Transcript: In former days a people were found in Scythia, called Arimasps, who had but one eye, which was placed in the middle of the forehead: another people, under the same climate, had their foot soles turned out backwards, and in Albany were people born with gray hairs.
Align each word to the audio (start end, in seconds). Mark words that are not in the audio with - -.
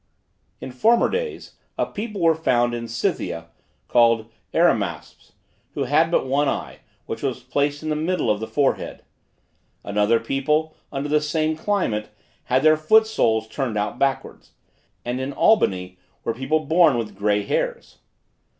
In 0.59 0.71
former 0.71 1.11
days 1.11 1.57
a 1.77 1.85
people 1.85 2.21
were 2.21 2.33
found 2.33 2.73
in 2.73 2.87
Scythia, 2.87 3.49
called 3.87 4.31
Arimasps, 4.51 5.33
who 5.75 5.83
had 5.83 6.09
but 6.09 6.25
one 6.25 6.47
eye, 6.49 6.79
which 7.05 7.21
was 7.21 7.43
placed 7.43 7.83
in 7.83 7.89
the 7.89 7.95
middle 7.95 8.31
of 8.31 8.39
the 8.39 8.47
forehead: 8.47 9.03
another 9.83 10.19
people, 10.19 10.75
under 10.91 11.07
the 11.07 11.21
same 11.21 11.55
climate, 11.55 12.09
had 12.45 12.63
their 12.63 12.77
foot 12.77 13.05
soles 13.05 13.47
turned 13.47 13.77
out 13.77 13.99
backwards, 13.99 14.53
and 15.05 15.21
in 15.21 15.33
Albany 15.33 15.99
were 16.23 16.33
people 16.33 16.61
born 16.65 16.97
with 16.97 17.15
gray 17.15 17.43
hairs. 17.43 17.99